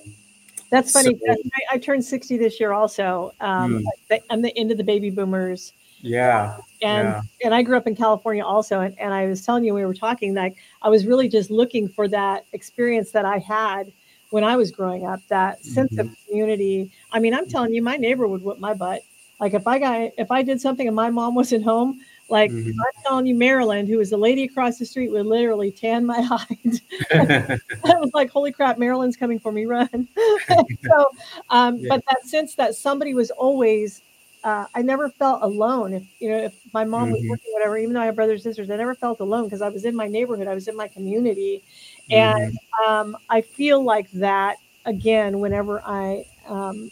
[0.72, 1.20] that's funny.
[1.28, 3.34] So, I, I, turned 60 this year also.
[3.42, 4.20] Um, mm.
[4.30, 5.74] I'm the end of the baby boomers.
[6.00, 6.58] Yeah.
[6.82, 7.22] And yeah.
[7.44, 8.80] and I grew up in California also.
[8.80, 11.90] And, and I was telling you, we were talking, like I was really just looking
[11.90, 13.92] for that experience that I had
[14.30, 15.70] when I was growing up, that mm-hmm.
[15.70, 16.92] sense of community.
[17.12, 19.04] I mean, I'm telling you, my neighbor would whip my butt.
[19.40, 22.70] Like if I got if I did something and my mom wasn't home, like mm-hmm.
[22.80, 26.22] I'm telling you, Marilyn, who was the lady across the street, would literally tan my
[26.22, 26.82] hide.
[27.84, 29.66] I was like, "Holy crap, Marilyn's coming for me!
[29.66, 30.08] Run!"
[30.48, 31.12] so,
[31.50, 31.88] um, yeah.
[31.90, 34.02] but that sense that somebody was always,
[34.44, 35.94] uh, I never felt alone.
[35.94, 37.14] If you know, if my mom mm-hmm.
[37.14, 39.62] was working, whatever, even though I have brothers and sisters, I never felt alone because
[39.62, 41.64] I was in my neighborhood, I was in my community,
[42.12, 42.92] and mm-hmm.
[42.92, 46.92] um, I feel like that again whenever I, um,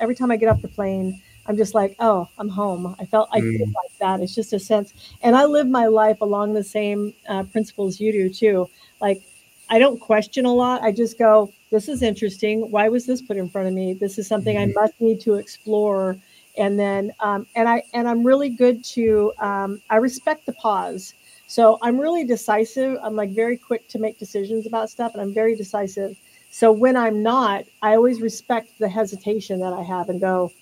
[0.00, 1.20] every time I get off the plane.
[1.46, 2.96] I'm just like, oh, I'm home.
[2.98, 3.58] I felt I mm.
[3.58, 4.20] feel like that.
[4.20, 8.12] It's just a sense, and I live my life along the same uh, principles you
[8.12, 8.70] do too.
[9.00, 9.22] Like,
[9.68, 10.82] I don't question a lot.
[10.82, 12.70] I just go, this is interesting.
[12.70, 13.94] Why was this put in front of me?
[13.94, 14.60] This is something mm.
[14.60, 14.80] I mm-hmm.
[14.80, 16.16] must need to explore.
[16.56, 19.32] And then, um, and I and I'm really good to.
[19.38, 21.14] Um, I respect the pause.
[21.46, 22.98] So I'm really decisive.
[23.02, 26.16] I'm like very quick to make decisions about stuff, and I'm very decisive.
[26.54, 30.52] So when I'm not, I always respect the hesitation that I have and go,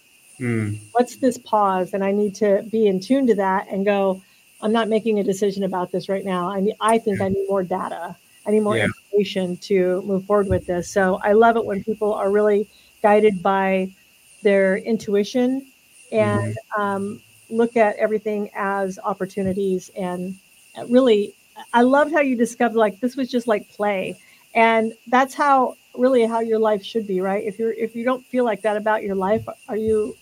[0.42, 0.78] Mm.
[0.92, 1.94] What's this pause?
[1.94, 4.22] And I need to be in tune to that and go,
[4.60, 6.50] I'm not making a decision about this right now.
[6.50, 8.16] I need, I think I need more data.
[8.46, 8.86] I need more yeah.
[8.86, 10.90] information to move forward with this.
[10.90, 12.68] So I love it when people are really
[13.02, 13.92] guided by
[14.42, 15.66] their intuition
[16.10, 16.80] and mm-hmm.
[16.80, 19.90] um, look at everything as opportunities.
[19.96, 20.36] And
[20.88, 21.34] really,
[21.72, 24.16] I loved how you discovered like this was just like play,
[24.54, 27.44] and that's how really how your life should be, right?
[27.44, 30.16] If you're if you don't feel like that about your life, are you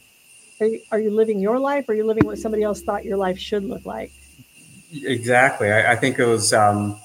[0.60, 3.04] are you, are you living your life or are you living what somebody else thought
[3.04, 4.12] your life should look like?
[4.92, 5.72] Exactly.
[5.72, 7.00] I, I think it was, um,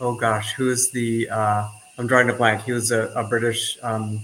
[0.00, 2.62] oh gosh, who's the, uh, I'm drawing a blank.
[2.62, 4.20] He was a, a British, um,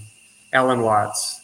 [0.53, 1.41] Alan Watts.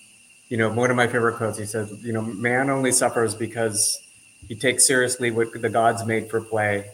[0.50, 4.02] You know, one of my favorite quotes, he said, you know, man only suffers because
[4.48, 6.90] he takes seriously what the gods made for play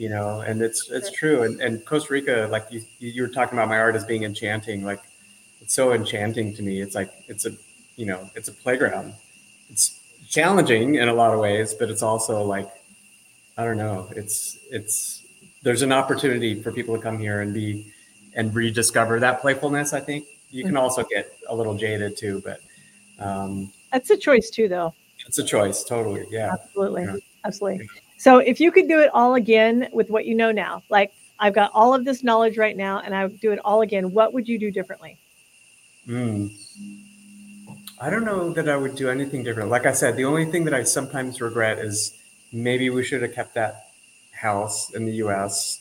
[0.00, 3.58] you know and it's it's true and, and costa rica like you you were talking
[3.58, 5.02] about my art as being enchanting like
[5.60, 7.52] it's so enchanting to me it's like it's a
[7.96, 9.12] you know it's a playground
[9.68, 12.70] it's challenging in a lot of ways, but it's also like
[13.58, 14.08] I don't know.
[14.16, 15.22] It's it's
[15.62, 17.92] there's an opportunity for people to come here and be
[18.34, 19.92] and rediscover that playfulness.
[19.92, 20.82] I think you can mm-hmm.
[20.82, 22.60] also get a little jaded too, but
[23.18, 24.94] um, that's a choice too, though.
[25.26, 26.26] It's a choice, totally.
[26.30, 27.16] Yeah, absolutely, yeah.
[27.44, 27.88] absolutely.
[28.20, 31.54] So if you could do it all again with what you know now, like I've
[31.54, 34.34] got all of this knowledge right now, and I would do it all again, what
[34.34, 35.16] would you do differently?
[36.06, 36.52] Mm.
[37.98, 39.70] I don't know that I would do anything different.
[39.70, 42.18] Like I said, the only thing that I sometimes regret is
[42.52, 43.86] maybe we should have kept that
[44.32, 45.80] house in the U.S.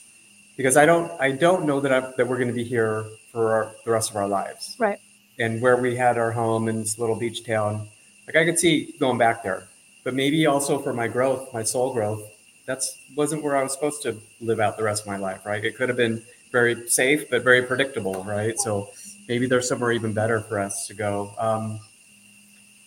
[0.56, 3.52] because I don't I don't know that I, that we're going to be here for
[3.52, 4.78] our, the rest of our lives.
[4.80, 5.02] Right.
[5.40, 7.90] And where we had our home in this little beach town,
[8.28, 9.69] like I could see going back there,
[10.04, 12.24] but maybe also for my growth, my soul growth,
[12.66, 15.46] that's wasn't where I was supposed to live out the rest of my life.
[15.46, 15.64] Right.
[15.64, 18.24] It could have been very safe, but very predictable.
[18.24, 18.58] Right.
[18.60, 18.90] So
[19.28, 21.34] maybe there's somewhere even better for us to go.
[21.38, 21.80] Um,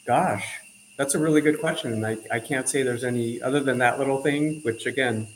[0.04, 0.58] Gosh,
[0.96, 1.92] that's a really good question.
[1.92, 5.28] And I, I can't say there's any other than that little thing, which again,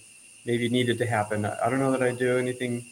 [0.44, 1.44] maybe needed to happen.
[1.44, 2.84] I don't know that I do anything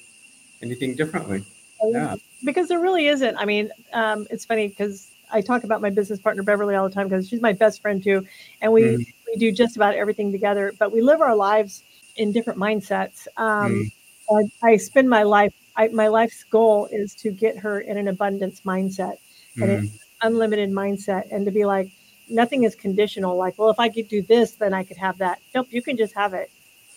[0.62, 1.44] anything differently.
[1.82, 2.16] Yeah.
[2.44, 3.36] Because there really isn't.
[3.36, 6.94] I mean, um, it's funny because I talk about my business partner Beverly all the
[6.94, 8.26] time because she's my best friend too,
[8.62, 9.06] and we mm.
[9.26, 10.72] we do just about everything together.
[10.78, 11.82] But we live our lives
[12.16, 13.26] in different mindsets.
[13.36, 13.90] Um,
[14.30, 14.50] mm.
[14.62, 15.52] I, I, spend my life.
[15.76, 19.16] I, my life's goal is to get her in an abundance mindset,
[19.56, 19.84] and mm.
[19.84, 21.90] it's unlimited mindset and to be like,
[22.28, 23.36] nothing is conditional.
[23.36, 25.40] Like, well, if I could do this, then I could have that.
[25.54, 26.50] Nope, you can just have it.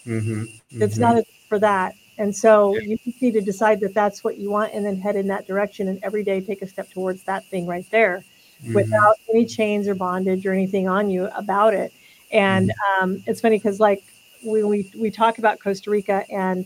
[0.06, 0.44] Mm-hmm.
[0.44, 0.82] Mm-hmm.
[0.82, 1.96] It's not for that.
[2.18, 2.82] And so yeah.
[2.82, 5.46] you just need to decide that that's what you want and then head in that
[5.48, 8.24] direction and every day take a step towards that thing right there
[8.64, 8.74] mm-hmm.
[8.74, 11.94] without any chains or bondage or anything on you about it.
[12.32, 13.04] And mm-hmm.
[13.04, 14.04] um, it's funny because, like,
[14.44, 16.66] when we, we talk about Costa Rica and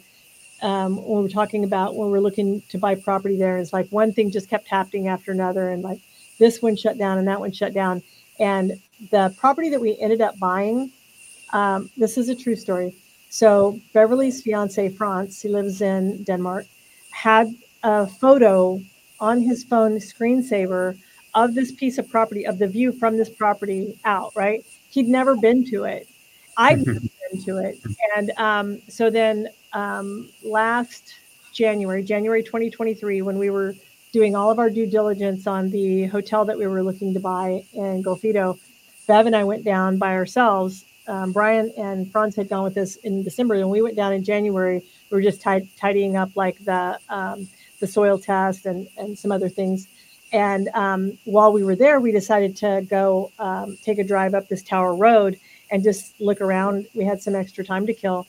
[0.62, 3.58] um, when we're talking about when we are looking to buy property there.
[3.58, 6.00] It's like one thing just kept happening after another, and like
[6.40, 8.04] this one shut down and that one shut down.
[8.40, 8.80] And
[9.12, 10.92] the property that we ended up buying,
[11.54, 12.96] um, this is a true story.
[13.32, 16.66] So Beverly's fiance France, he lives in Denmark,
[17.12, 17.48] had
[17.82, 18.82] a photo
[19.22, 20.98] on his phone screensaver
[21.34, 24.36] of this piece of property, of the view from this property out.
[24.36, 24.66] Right?
[24.90, 26.10] He'd never been to it.
[26.58, 27.00] I'd never
[27.32, 27.80] been to it,
[28.18, 31.14] and um, so then um, last
[31.54, 33.76] January, January 2023, when we were
[34.12, 37.64] doing all of our due diligence on the hotel that we were looking to buy
[37.72, 38.60] in Golfito,
[39.08, 40.84] Bev and I went down by ourselves.
[41.12, 44.24] Um, Brian and Franz had gone with us in December, and we went down in
[44.24, 44.82] January.
[45.10, 47.50] We were just tidying up like the um,
[47.82, 49.90] the soil test and and some other things.
[50.32, 54.48] And um, while we were there, we decided to go um, take a drive up
[54.48, 55.38] this Tower Road
[55.70, 56.88] and just look around.
[56.96, 58.26] We had some extra time to kill,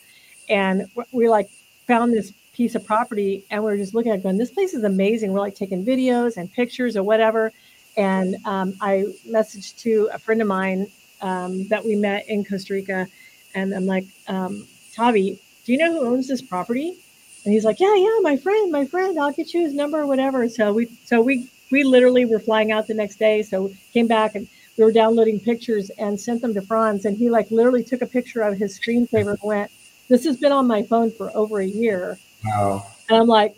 [0.49, 1.51] and we like
[1.87, 4.75] found this piece of property and we are just looking at it going, this place
[4.75, 5.33] is amazing.
[5.33, 7.51] We're like taking videos and pictures or whatever.
[7.97, 10.87] And um, I messaged to a friend of mine
[11.23, 13.09] um, that we met in Costa Rica.
[13.55, 16.99] And I'm like, um, Tavi, do you know who owns this property?
[17.45, 20.07] And he's like, yeah, yeah, my friend, my friend, I'll get you his number or
[20.07, 20.49] whatever.
[20.49, 23.43] So we, so we, we literally were flying out the next day.
[23.43, 27.05] So came back and we were downloading pictures and sent them to Franz.
[27.05, 29.71] And he like literally took a picture of his screensaver and went,
[30.09, 32.19] this has been on my phone for over a year.
[32.45, 32.87] Wow.
[33.09, 33.57] And I'm like,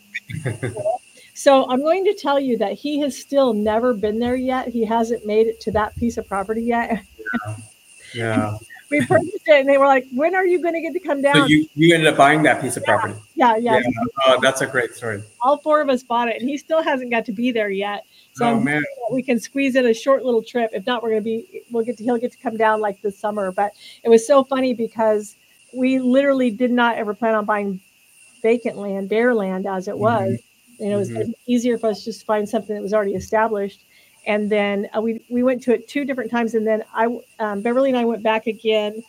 [1.35, 4.69] so I'm going to tell you that he has still never been there yet.
[4.69, 7.05] He hasn't made it to that piece of property yet.
[8.15, 8.57] Yeah.
[8.91, 11.23] we purchased it and they were like, when are you going to get to come
[11.23, 11.35] down?
[11.35, 13.15] So you, you ended up buying that piece of property.
[13.35, 13.57] Yeah.
[13.57, 13.79] Yeah.
[13.79, 13.91] yeah.
[14.27, 15.23] Oh, that's a great story.
[15.43, 18.05] All four of us bought it and he still hasn't got to be there yet.
[18.35, 18.83] So oh, man.
[19.11, 20.71] we can squeeze in a short little trip.
[20.73, 23.01] If not, we're going to be, we'll get to, he'll get to come down like
[23.03, 23.53] this summer.
[23.53, 25.37] But it was so funny because
[25.73, 27.81] we literally did not ever plan on buying
[28.43, 30.33] vacant land, bare land as it was.
[30.33, 30.83] Mm-hmm.
[30.83, 31.31] And it was mm-hmm.
[31.47, 33.81] easier for us just to find something that was already established.
[34.27, 36.55] And then uh, we, we went to it two different times.
[36.55, 39.03] And then I, um, Beverly and I went back again.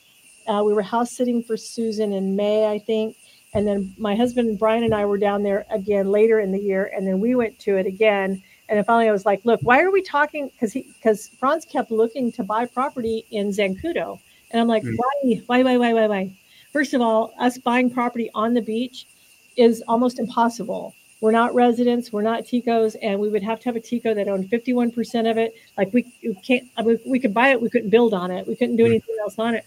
[0.47, 3.15] Uh, we were house sitting for Susan in May, I think.
[3.54, 6.91] And then my husband Brian and I were down there again later in the year.
[6.93, 8.43] And then we went to it again.
[8.67, 10.49] And then finally I was like, look, why are we talking?
[10.49, 14.19] Because he because Franz kept looking to buy property in Zancudo.
[14.51, 14.95] And I'm like, mm-hmm.
[14.95, 16.38] why, why, why, why, why, why?
[16.73, 19.08] First of all, us buying property on the beach
[19.56, 20.93] is almost impossible.
[21.21, 24.28] We're not residents, we're not Ticos, and we would have to have a Tico that
[24.28, 25.56] owned 51% of it.
[25.78, 28.45] Like we, we can't, I mean, we could buy it, we couldn't build on it,
[28.47, 28.91] we couldn't do mm-hmm.
[28.91, 29.65] anything else on it.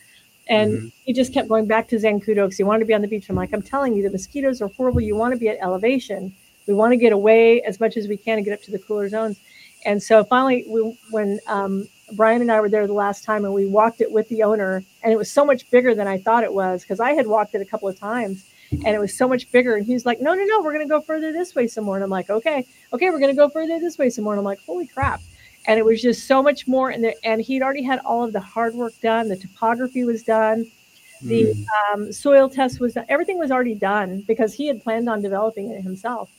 [0.48, 0.88] And mm-hmm.
[1.04, 3.28] he just kept going back to Zancudo because he wanted to be on the beach.
[3.28, 5.00] I'm like, I'm telling you, the mosquitoes are horrible.
[5.00, 6.34] You want to be at elevation.
[6.66, 8.78] We want to get away as much as we can and get up to the
[8.78, 9.38] cooler zones.
[9.84, 13.54] And so finally, we, when um, Brian and I were there the last time and
[13.54, 16.44] we walked it with the owner, and it was so much bigger than I thought
[16.44, 19.28] it was because I had walked it a couple of times and it was so
[19.28, 19.76] much bigger.
[19.76, 21.96] And he's like, No, no, no, we're going to go further this way some more.
[21.96, 24.34] And I'm like, Okay, okay, we're going to go further this way some more.
[24.34, 25.20] And I'm like, Holy crap.
[25.66, 26.90] And it was just so much more.
[26.90, 30.22] And, the, and he'd already had all of the hard work done, the topography was
[30.22, 30.70] done.
[31.20, 31.64] The mm.
[31.92, 33.04] um, soil test was done.
[33.08, 36.30] Everything was already done because he had planned on developing it himself.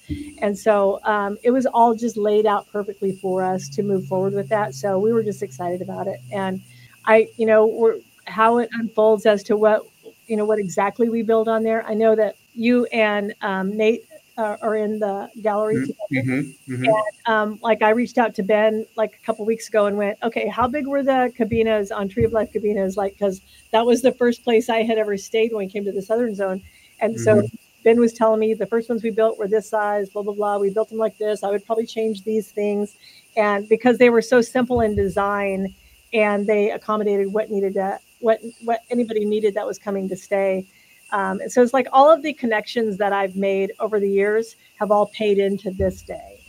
[0.41, 4.33] And so um, it was all just laid out perfectly for us to move forward
[4.33, 4.73] with that.
[4.73, 6.21] So we were just excited about it.
[6.31, 6.61] And
[7.05, 9.85] I, you know, we're, how it unfolds as to what,
[10.29, 11.85] you know, what exactly we build on there.
[11.85, 14.05] I know that you and um, Nate
[14.37, 16.43] uh, are in the gallery mm-hmm, together.
[16.43, 16.85] Mm-hmm, mm-hmm.
[16.85, 20.17] And, um, like I reached out to Ben like a couple weeks ago and went,
[20.23, 22.95] okay, how big were the cabinas on Tree of Life cabinas?
[22.95, 25.91] Like, because that was the first place I had ever stayed when we came to
[25.91, 26.61] the Southern Zone.
[27.01, 27.55] And so mm-hmm.
[27.83, 30.57] Ben was telling me the first ones we built were this size, blah, blah, blah.
[30.57, 31.43] We built them like this.
[31.43, 32.95] I would probably change these things.
[33.35, 35.73] And because they were so simple in design
[36.13, 40.65] and they accommodated what needed to, what, what anybody needed that was coming to stay
[41.11, 44.55] um, and so it's like all of the connections that I've made over the years
[44.79, 46.41] have all paid into this day.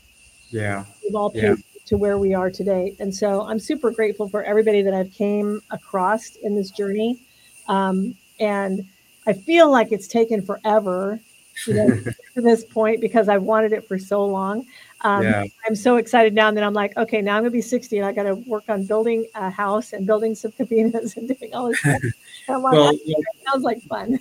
[0.50, 0.84] Yeah.
[1.02, 1.54] We've all paid yeah.
[1.86, 2.94] to where we are today.
[2.98, 7.20] And so I'm super grateful for everybody that I've came across in this journey.
[7.68, 8.86] Um, and
[9.26, 11.20] I feel like it's taken forever
[11.66, 11.88] you know,
[12.34, 14.66] to this point because I've wanted it for so long.
[15.02, 15.44] Um, yeah.
[15.66, 18.06] I'm so excited now And then I'm like, okay, now I'm gonna be 60 and
[18.06, 21.68] I got to work on building a house and building some cabinas and doing all
[21.68, 22.02] this stuff.
[22.48, 22.92] And like, well,
[23.46, 24.18] sounds like fun.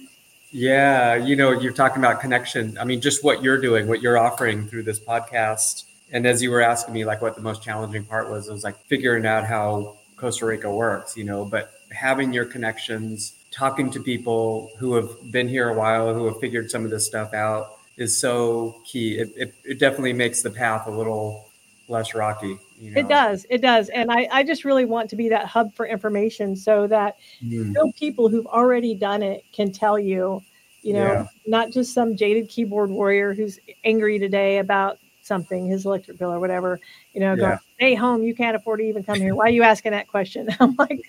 [0.52, 2.78] Yeah, you know, you're talking about connection.
[2.78, 5.86] I mean, just what you're doing, what you're offering through this podcast.
[6.12, 8.64] And as you were asking me, like, what the most challenging part was, it was
[8.64, 14.00] like figuring out how Costa Rica works, you know, but having your connections, talking to
[14.00, 17.79] people who have been here a while, who have figured some of this stuff out
[18.00, 19.20] is so key.
[19.20, 21.50] It, it, it definitely makes the path a little
[21.89, 22.58] less rocky.
[22.80, 23.02] You know?
[23.02, 23.45] It does.
[23.50, 23.89] It does.
[23.89, 27.76] And I, I just really want to be that hub for information so that mm.
[27.95, 30.41] people who've already done it can tell you,
[30.82, 31.26] You know, Yeah.
[31.45, 36.39] not just some jaded keyboard warrior who's angry today about something, his electric bill or
[36.39, 36.80] whatever.
[37.14, 37.41] You know, Yeah.
[37.41, 38.24] going, stay home.
[38.24, 39.36] You can't afford to even come here.
[39.36, 40.47] Why are you asking that question?
[40.62, 41.02] I'm like,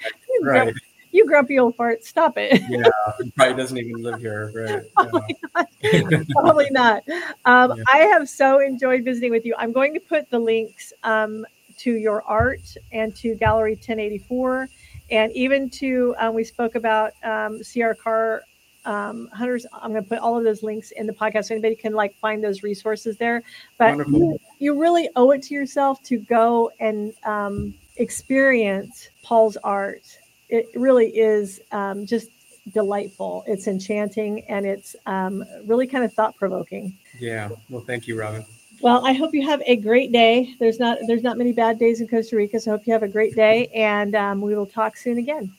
[0.43, 0.74] Right.
[1.13, 2.05] You grumpy old fart.
[2.05, 2.63] Stop it.
[2.69, 2.89] Yeah.
[3.23, 4.53] He probably doesn't even live here.
[4.55, 5.37] Right.
[5.83, 6.23] Yeah.
[6.33, 7.03] Probably not.
[7.47, 7.85] Um, Yeah.
[7.93, 9.55] I have so enjoyed visiting with you.
[9.59, 11.47] I'm going to put the links um,
[11.79, 14.69] to your art and to Gallery 1084,
[15.11, 18.43] and even to um, we spoke about um, CR Car
[18.85, 19.67] um, Hunters.
[19.73, 21.47] I'm going to put all of those links in the podcast.
[21.47, 23.43] So anybody can like find those resources there.
[23.79, 30.19] But you, you really owe it to yourself to go and um, experience Paul's art.
[30.51, 32.28] It really is um, just
[32.72, 33.44] delightful.
[33.46, 36.96] It's enchanting and it's um, really kind of thought provoking.
[37.18, 37.48] yeah.
[37.68, 38.44] Well, thank you, Robin.
[38.80, 40.55] Well, I hope you have a great day.
[40.59, 43.03] There's not there's not many bad days in Costa Rica, so I hope you have
[43.03, 45.53] a great day, and um, we will talk soon again.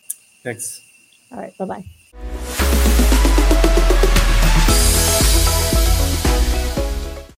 [0.43, 0.81] Thanks.
[1.31, 2.00] All right, bye bye.